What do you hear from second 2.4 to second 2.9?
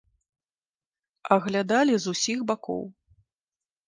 бакоў.